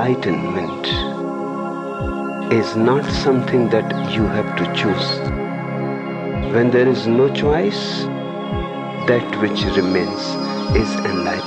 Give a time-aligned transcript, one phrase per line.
[0.00, 0.86] enlightenment
[2.50, 5.08] is not something that you have to choose.
[6.54, 8.04] When there is no choice,
[9.10, 10.22] that which remains
[10.74, 11.39] is enlightenment.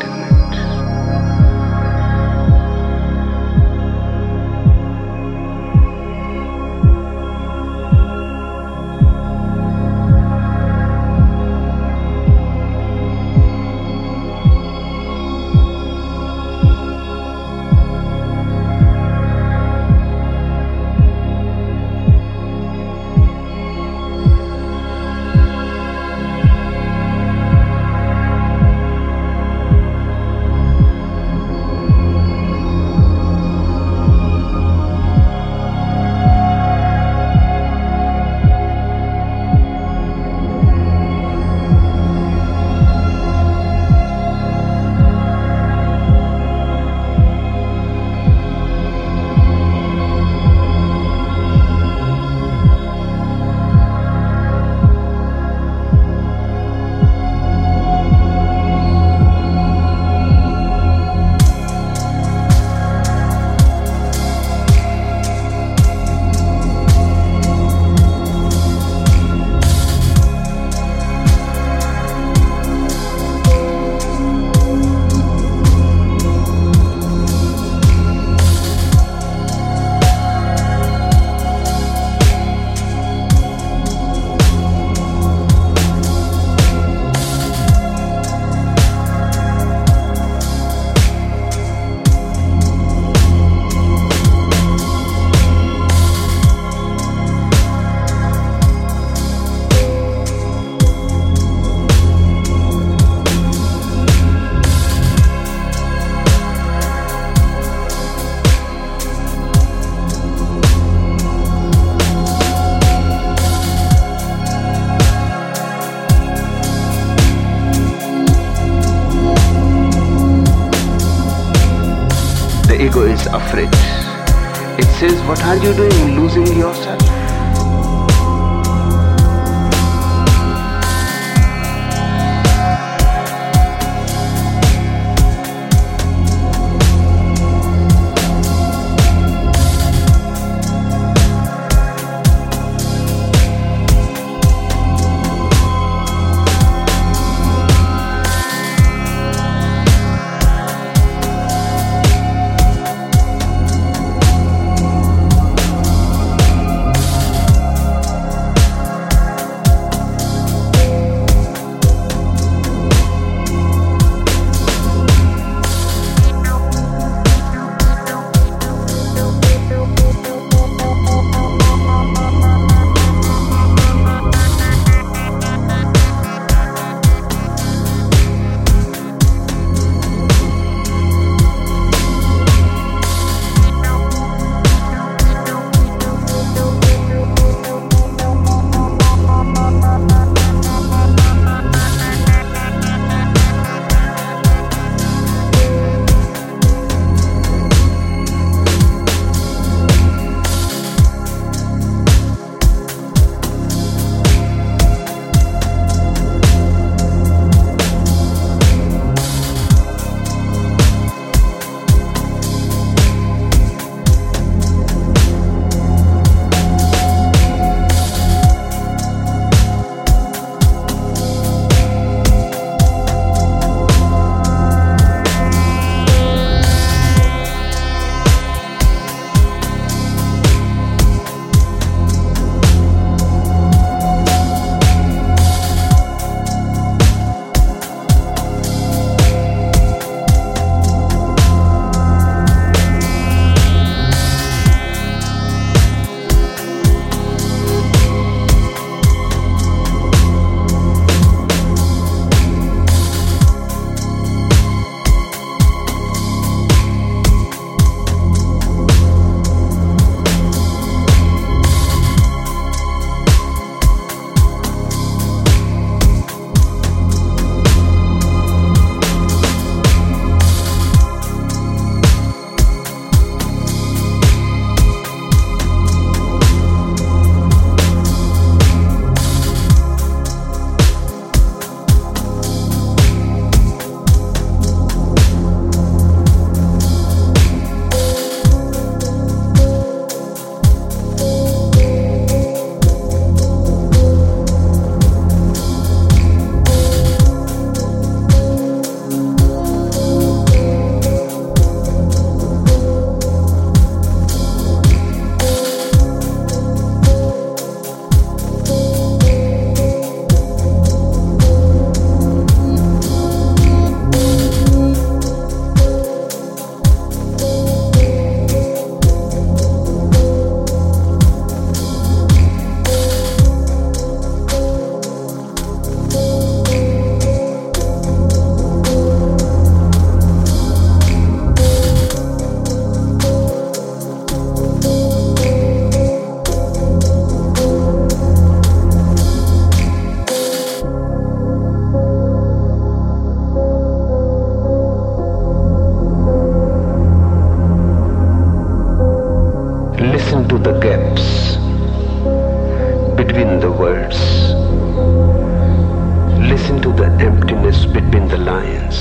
[356.83, 358.97] Listen to the emptiness between the lines.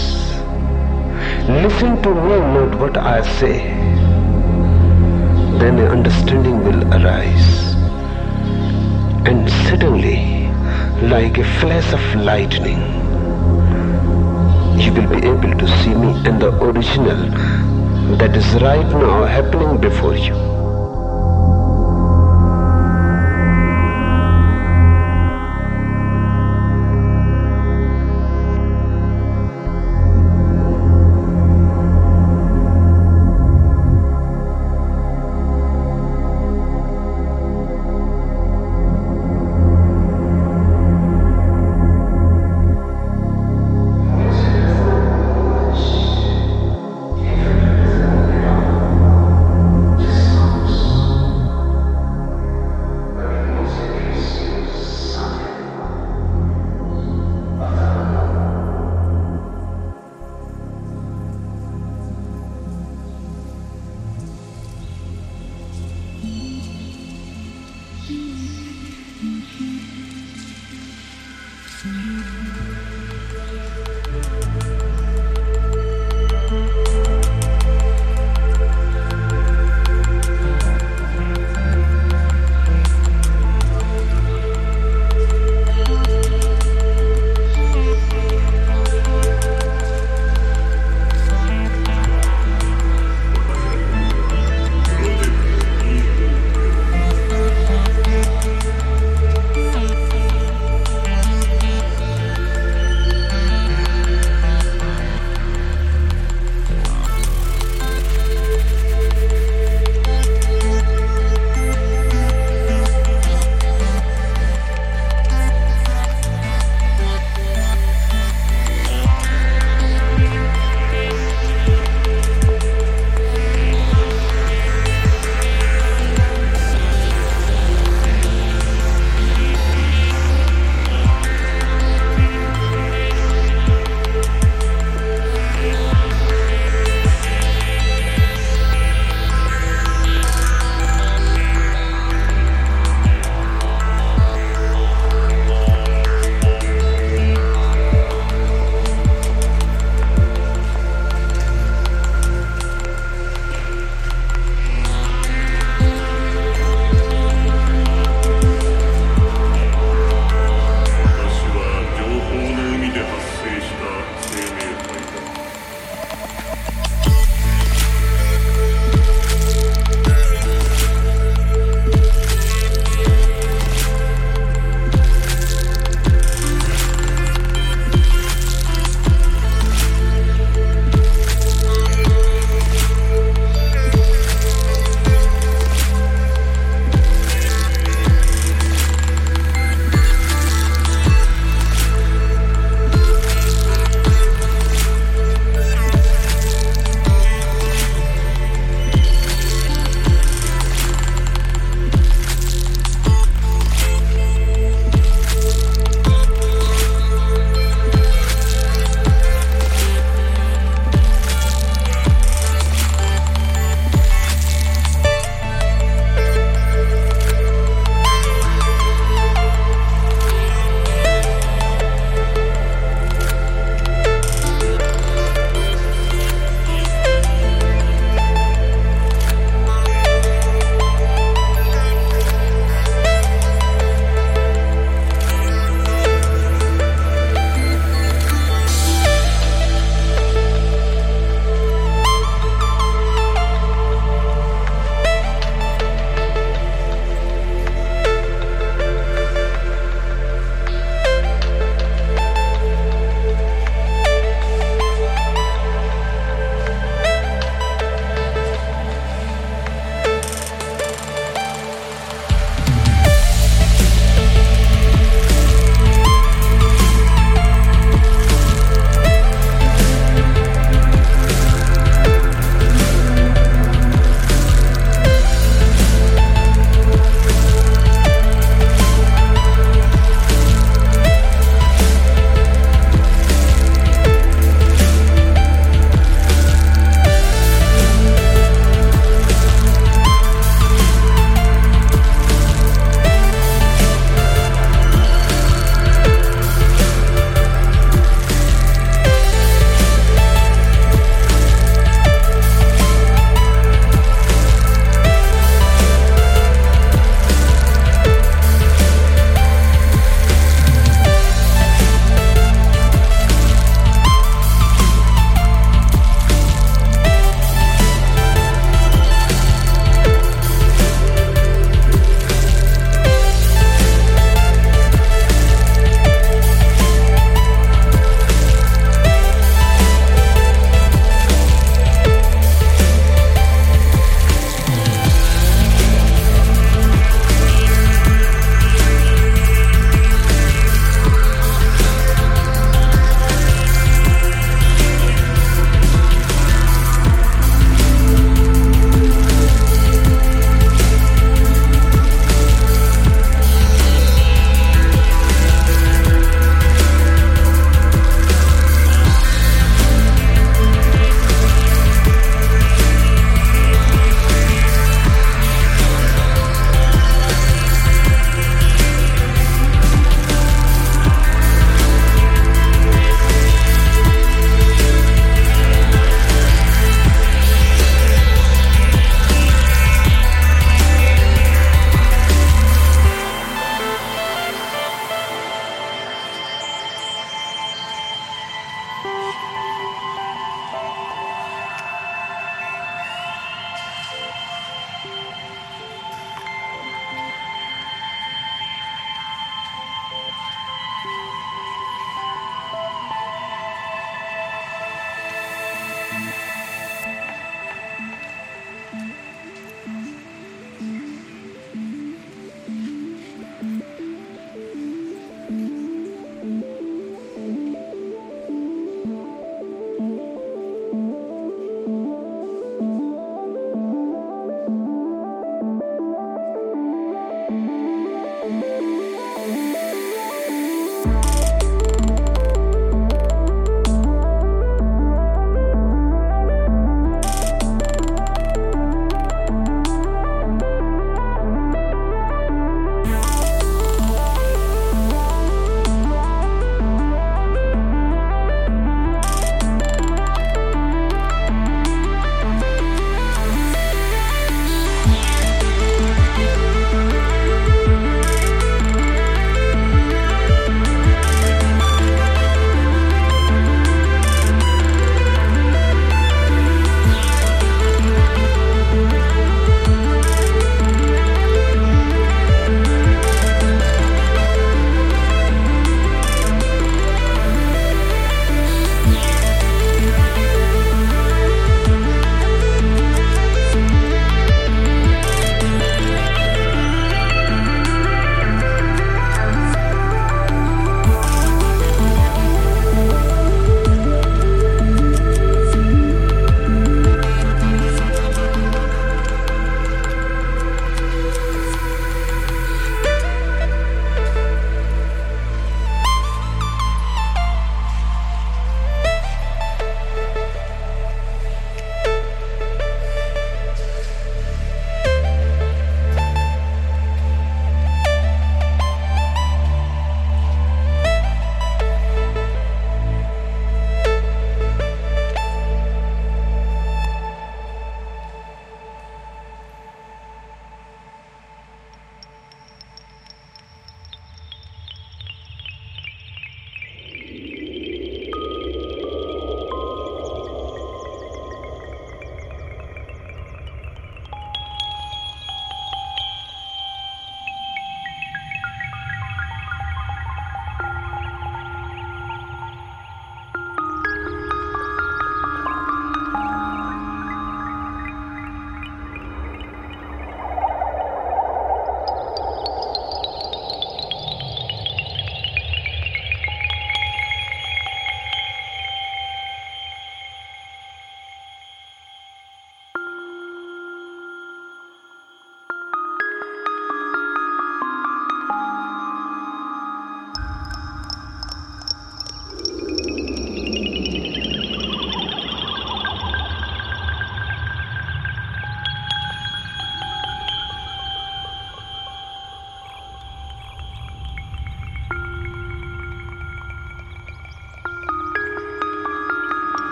[1.49, 3.59] Listen to me, not what I say.
[5.59, 7.75] Then an understanding will arise.
[9.27, 10.47] And suddenly,
[11.09, 12.79] like a flash of lightning,
[14.79, 17.27] you will be able to see me and the original
[18.17, 20.52] that is right now happening before you.